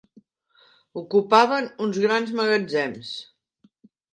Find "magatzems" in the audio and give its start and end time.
2.41-3.13